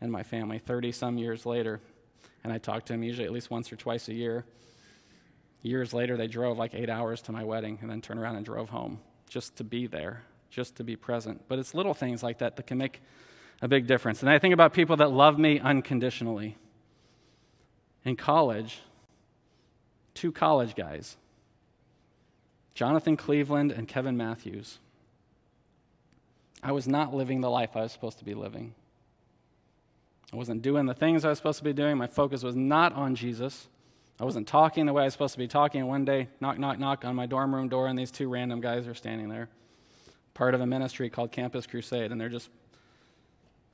[0.00, 1.80] and my family 30 some years later.
[2.44, 4.44] And I talk to him usually at least once or twice a year.
[5.62, 8.44] Years later, they drove like eight hours to my wedding and then turned around and
[8.44, 11.42] drove home just to be there, just to be present.
[11.48, 13.00] But it's little things like that that can make
[13.62, 14.20] a big difference.
[14.20, 16.56] And I think about people that love me unconditionally.
[18.06, 18.82] In college,
[20.14, 21.16] two college guys,
[22.72, 24.78] Jonathan Cleveland and Kevin Matthews.
[26.62, 28.74] I was not living the life I was supposed to be living.
[30.32, 31.98] I wasn't doing the things I was supposed to be doing.
[31.98, 33.66] My focus was not on Jesus.
[34.20, 35.80] I wasn't talking the way I was supposed to be talking.
[35.80, 38.60] And one day, knock, knock, knock on my dorm room door, and these two random
[38.60, 39.48] guys are standing there.
[40.32, 42.50] part of a ministry called Campus Crusade, and they're just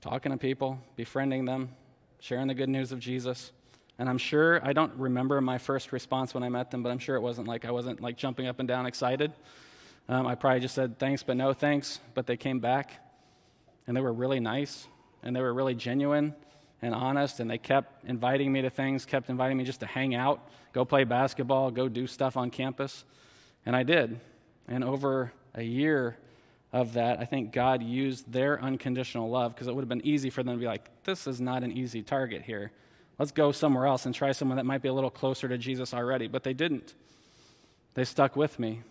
[0.00, 1.68] talking to people, befriending them,
[2.18, 3.52] sharing the good news of Jesus.
[4.02, 6.98] And I'm sure, I don't remember my first response when I met them, but I'm
[6.98, 9.32] sure it wasn't like I wasn't like jumping up and down excited.
[10.08, 12.00] Um, I probably just said thanks, but no thanks.
[12.12, 12.94] But they came back
[13.86, 14.88] and they were really nice
[15.22, 16.34] and they were really genuine
[16.82, 20.16] and honest and they kept inviting me to things, kept inviting me just to hang
[20.16, 23.04] out, go play basketball, go do stuff on campus.
[23.64, 24.18] And I did.
[24.66, 26.16] And over a year
[26.72, 30.28] of that, I think God used their unconditional love because it would have been easy
[30.28, 32.72] for them to be like, this is not an easy target here.
[33.18, 35.94] Let's go somewhere else and try someone that might be a little closer to Jesus
[35.94, 36.28] already.
[36.28, 36.94] But they didn't.
[37.94, 38.82] They stuck with me.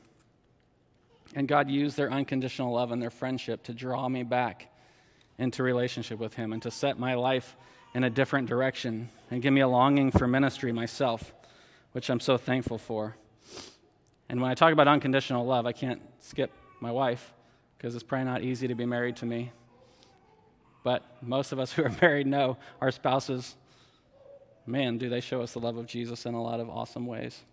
[1.34, 4.68] And God used their unconditional love and their friendship to draw me back
[5.38, 7.56] into relationship with Him and to set my life
[7.94, 11.34] in a different direction and give me a longing for ministry myself,
[11.94, 13.16] which I'm so thankful for.
[14.30, 17.34] And when I talk about unconditional love, I can't skip my wife
[17.78, 19.52] because it's probably not easy to be married to me.
[20.84, 23.56] But most of us who are married know our spouses,
[24.66, 27.44] man, do they show us the love of Jesus in a lot of awesome ways.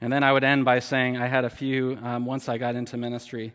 [0.00, 2.76] And then I would end by saying I had a few, um, once I got
[2.76, 3.52] into ministry,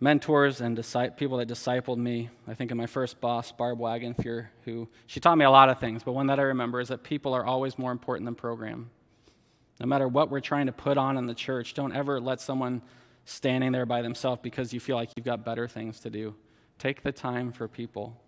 [0.00, 0.76] mentors and
[1.16, 2.28] people that discipled me.
[2.48, 5.78] I think of my first boss, Barb Wagenfear, who she taught me a lot of
[5.78, 8.90] things, but one that I remember is that people are always more important than program.
[9.80, 12.82] No matter what we're trying to put on in the church, don't ever let someone
[13.24, 16.34] standing there by themselves because you feel like you've got better things to do.
[16.78, 18.20] Take the time for people.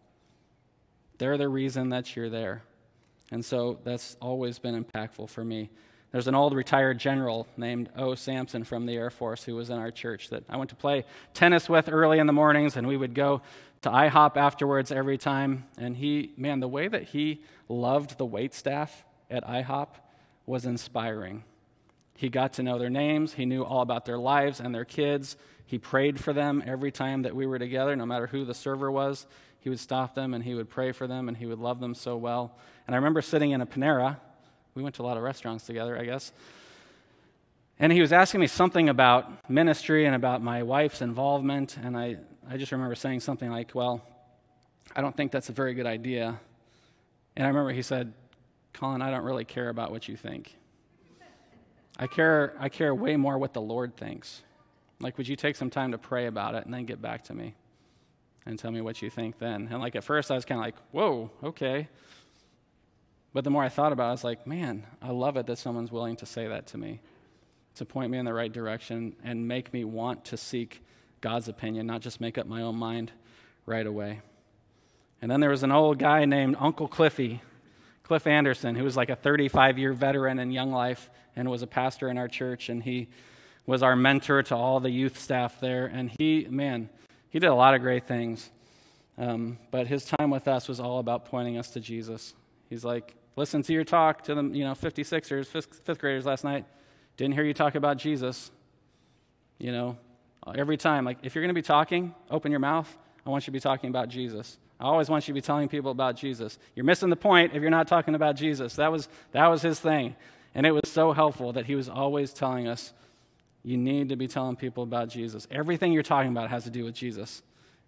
[1.19, 2.63] They're the reason that you're there.
[3.31, 5.71] And so that's always been impactful for me.
[6.13, 8.15] There's an old retired general named O.
[8.15, 11.05] Sampson from the Air Force who was in our church that I went to play
[11.35, 13.43] tennis with early in the mornings, and we would go
[13.83, 15.67] to IHOP afterwards every time.
[15.77, 19.89] And he, man, the way that he loved the wait staff at IHOP
[20.47, 21.45] was inspiring.
[22.17, 25.37] He got to know their names, he knew all about their lives and their kids.
[25.67, 28.91] He prayed for them every time that we were together, no matter who the server
[28.91, 29.27] was.
[29.67, 31.93] He would stop them and he would pray for them and he would love them
[31.93, 32.57] so well.
[32.87, 34.19] And I remember sitting in a Panera
[34.77, 36.31] we went to a lot of restaurants together, I guess.
[37.81, 41.79] And he was asking me something about ministry and about my wife's involvement.
[41.79, 44.03] And I, I just remember saying something like, Well,
[44.95, 46.39] I don't think that's a very good idea.
[47.35, 48.13] And I remember he said,
[48.73, 50.55] Collin, I don't really care about what you think.
[51.99, 54.45] I care, I care way more what the Lord thinks.
[55.01, 57.35] Like, would you take some time to pray about it and then get back to
[57.35, 57.57] me
[58.47, 59.69] and tell me what you think then?
[59.71, 61.89] And like at first, I was kind of like, whoa, okay.
[63.33, 65.59] But the more I thought about it, I was like, man, I love it that
[65.59, 67.01] someone's willing to say that to me,
[67.75, 70.83] to point me in the right direction and make me want to seek
[71.21, 73.13] God's opinion, not just make up my own mind
[73.67, 74.23] right away.
[75.21, 77.43] And then there was an old guy named Uncle Cliffy,
[78.05, 81.67] Cliff Anderson, who was like a 35 year veteran in Young Life and was a
[81.67, 82.69] pastor in our church.
[82.69, 83.09] And he
[83.67, 85.87] was our mentor to all the youth staff there.
[85.87, 86.89] And he, man,
[87.37, 88.49] he did a lot of great things.
[89.19, 92.33] Um, but his time with us was all about pointing us to Jesus.
[92.71, 96.45] He's like, Listen to your talk to the you know 56ers, fifth, fifth graders last
[96.45, 96.65] night.
[97.19, 98.51] Didn't hear you talk about Jesus.
[99.59, 99.99] You know,
[100.55, 102.89] every time, like if you're going to be talking, open your mouth.
[103.27, 104.57] I want you to be talking about Jesus.
[104.81, 106.59] I always want you to be telling people about Jesus.
[106.75, 108.77] You're missing the point if you're not talking about Jesus.
[108.77, 110.17] That was that was his thing,
[110.55, 112.95] and it was so helpful that he was always telling us,
[113.67, 115.49] you need to be telling people about Jesus.
[115.51, 117.43] Everything you're talking about has to do with Jesus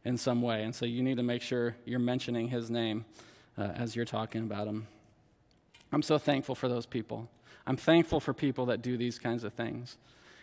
[0.05, 3.05] in some way, and so you need to make sure you're mentioning his name
[3.57, 4.89] uh, as you're talking about him.
[5.93, 7.29] I'm so thankful for those people.
[7.65, 9.97] I'm thankful for people that do these kinds of things.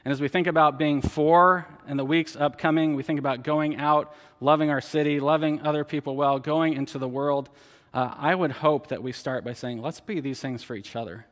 [0.06, 3.76] And as we think about being for in the weeks upcoming, we think about going
[3.76, 7.50] out, loving our city, loving other people well, going into the world.
[7.94, 10.96] Uh, I would hope that we start by saying, let's be these things for each
[10.96, 11.26] other.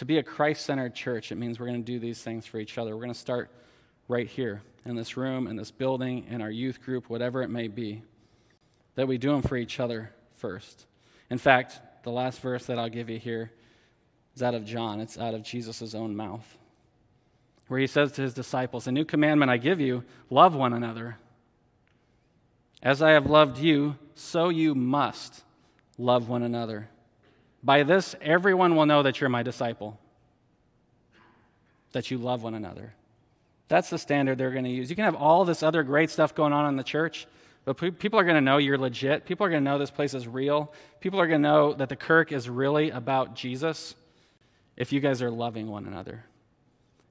[0.00, 2.58] To be a Christ centered church, it means we're going to do these things for
[2.58, 2.96] each other.
[2.96, 3.50] We're going to start
[4.08, 7.68] right here in this room, in this building, in our youth group, whatever it may
[7.68, 8.00] be,
[8.94, 10.86] that we do them for each other first.
[11.28, 13.52] In fact, the last verse that I'll give you here
[14.34, 15.00] is out of John.
[15.00, 16.56] It's out of Jesus' own mouth,
[17.68, 21.18] where he says to his disciples, A new commandment I give you love one another.
[22.82, 25.42] As I have loved you, so you must
[25.98, 26.88] love one another.
[27.62, 29.98] By this, everyone will know that you're my disciple,
[31.92, 32.94] that you love one another.
[33.68, 34.90] That's the standard they're going to use.
[34.90, 37.26] You can have all this other great stuff going on in the church,
[37.64, 39.26] but people are going to know you're legit.
[39.26, 40.72] People are going to know this place is real.
[41.00, 43.94] People are going to know that the Kirk is really about Jesus
[44.76, 46.24] if you guys are loving one another.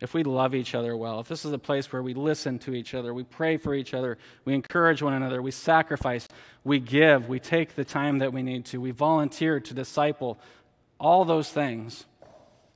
[0.02, 2.74] If we love each other well, if this is a place where we listen to
[2.74, 6.28] each other, we pray for each other, we encourage one another, we sacrifice,
[6.64, 10.40] we give, we take the time that we need to, we volunteer to disciple,
[11.00, 12.06] all those things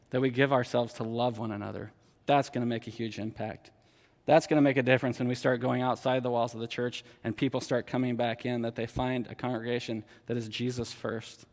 [0.09, 1.91] that we give ourselves to love one another,
[2.25, 3.71] that's going to make a huge impact
[4.25, 6.67] That's going to make a difference when we start going outside the walls of the
[6.67, 10.93] church and people start coming back in, that they find a congregation that is Jesus
[10.93, 11.45] first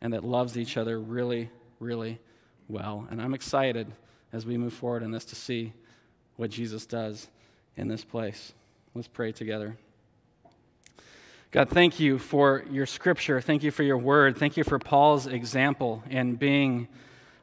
[0.00, 1.50] and that loves each other really,
[1.80, 2.20] really
[2.68, 3.06] well.
[3.10, 3.86] And I'm excited
[4.34, 5.72] as we move forward in this to see
[6.36, 7.28] what Jesus does
[7.76, 8.52] in this place.
[8.92, 9.76] Let's pray together.
[11.52, 13.40] God, thank you for your scripture.
[13.40, 14.36] Thank you for your word.
[14.36, 16.88] Thank you for Paul's example in being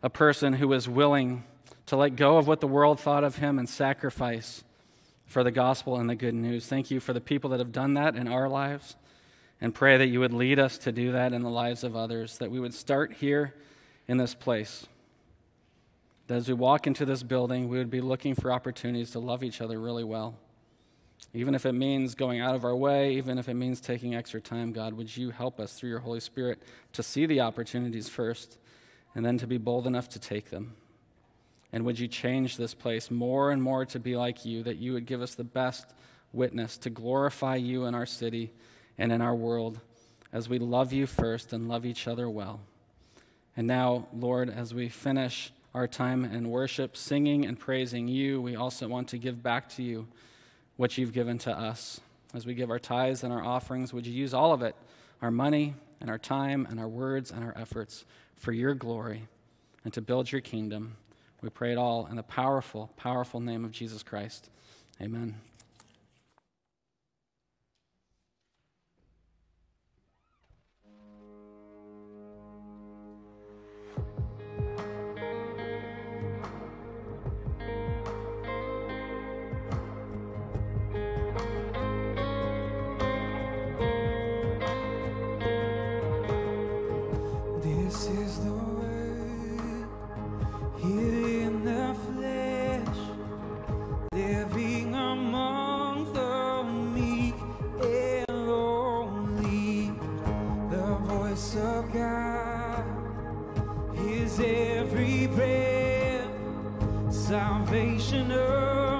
[0.03, 1.45] a person who was willing
[1.85, 4.65] to let go of what the world thought of him and sacrifice
[5.25, 6.65] for the gospel and the good news.
[6.67, 8.97] Thank you for the people that have done that in our lives
[9.61, 12.37] and pray that you would lead us to do that in the lives of others,
[12.39, 13.53] that we would start here
[14.09, 14.87] in this place.
[16.27, 19.43] That as we walk into this building, we would be looking for opportunities to love
[19.43, 20.35] each other really well.
[21.33, 24.41] Even if it means going out of our way, even if it means taking extra
[24.41, 26.61] time, God, would you help us through your Holy Spirit
[26.93, 28.57] to see the opportunities first
[29.15, 30.75] and then to be bold enough to take them?
[31.71, 34.93] And would you change this place more and more to be like you, that you
[34.93, 35.93] would give us the best
[36.33, 38.51] witness to glorify you in our city
[38.97, 39.79] and in our world
[40.33, 42.59] as we love you first and love each other well.
[43.55, 48.55] And now, Lord, as we finish our time in worship, singing and praising you, we
[48.55, 50.07] also want to give back to you
[50.75, 52.01] what you've given to us.
[52.33, 54.75] As we give our tithes and our offerings, would you use all of it,
[55.21, 58.05] our money and our time and our words and our efforts,
[58.35, 59.27] for your glory
[59.83, 60.97] and to build your kingdom?
[61.41, 64.49] We pray it all in the powerful, powerful name of Jesus Christ.
[65.01, 65.50] Amen.
[107.31, 108.29] salvation.
[108.33, 108.90] earth.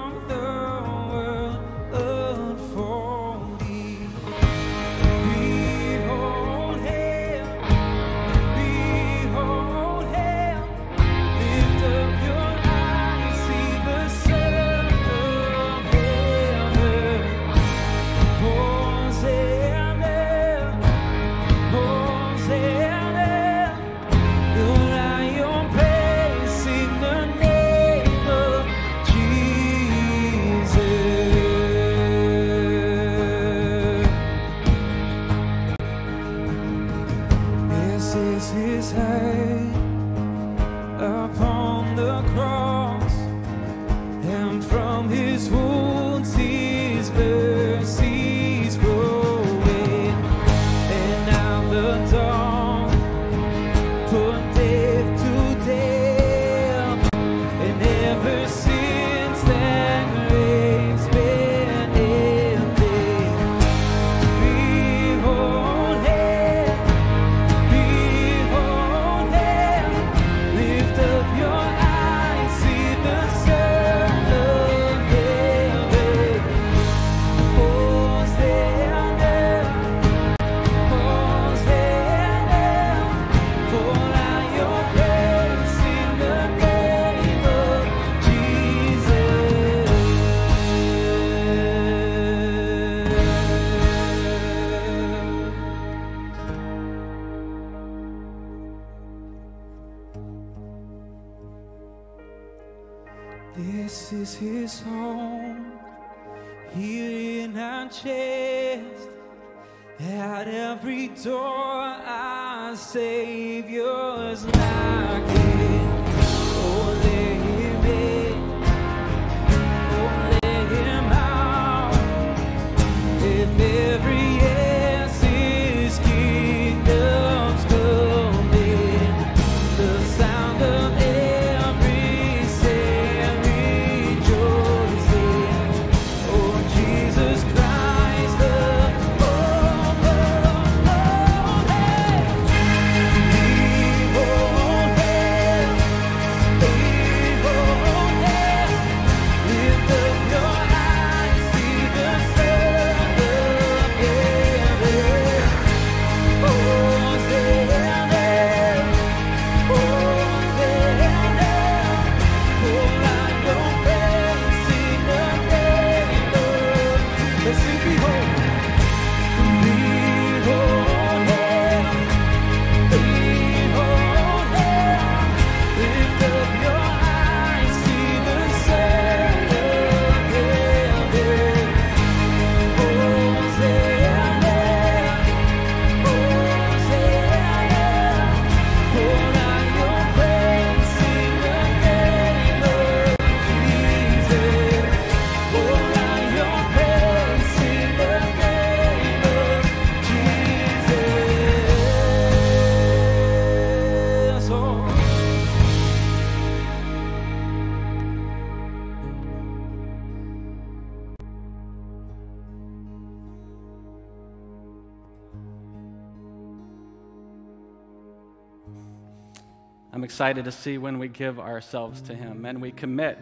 [220.22, 223.18] Excited to see when we give ourselves to Him and we commit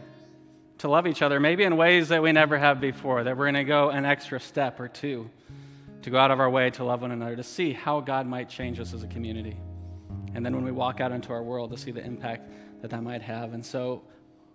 [0.77, 3.55] to love each other, maybe in ways that we never have before, that we're going
[3.55, 5.31] to go an extra step or two
[6.03, 8.51] to go out of our way to love one another, to see how God might
[8.51, 9.57] change us as a community.
[10.35, 12.51] And then when we walk out into our world, to see the impact
[12.83, 13.55] that that might have.
[13.55, 14.03] And so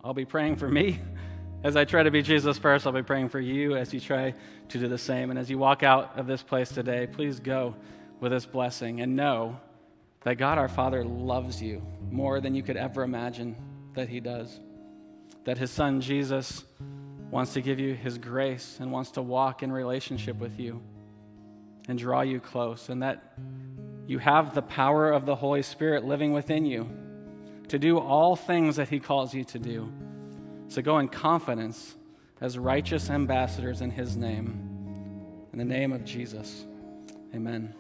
[0.04, 1.00] I'll be praying for me
[1.64, 2.86] as I try to be Jesus first.
[2.86, 4.36] I'll be praying for you as you try
[4.70, 5.32] to do the same.
[5.32, 7.74] And as you walk out of this place today, please go
[8.20, 9.60] with this blessing and know
[10.26, 13.56] that God our Father loves you more than you could ever imagine
[13.94, 14.60] that He does.
[15.46, 16.66] That His Son Jesus
[17.30, 20.82] wants to give you His grace and wants to walk in relationship with you
[21.88, 23.38] and draw you close, and that
[24.08, 26.90] you have the power of the Holy Spirit living within you
[27.68, 29.94] to do all things that He calls you to do.
[30.70, 31.96] So go in confidence
[32.42, 35.48] as righteous ambassadors in His name.
[35.54, 36.66] In the name of Jesus,
[37.36, 37.76] amen.